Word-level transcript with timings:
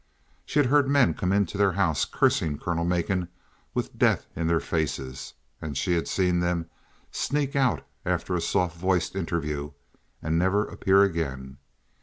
She 0.47 0.57
had 0.57 0.65
heard 0.65 0.87
men 0.89 1.13
come 1.13 1.31
into 1.31 1.59
their 1.59 1.73
house 1.73 2.05
cursing 2.05 2.57
Colonel 2.57 2.83
Macon 2.85 3.27
with 3.75 3.99
death 3.99 4.25
in 4.35 4.47
their 4.47 4.59
faces; 4.59 5.35
she 5.73 5.93
had 5.93 6.07
seen 6.07 6.39
them 6.39 6.67
sneak 7.11 7.55
out 7.55 7.85
after 8.03 8.33
a 8.35 8.41
soft 8.41 8.75
voiced 8.79 9.15
interview 9.15 9.73
and 10.19 10.39
never 10.39 10.65
appear 10.65 11.03
again. 11.03 11.57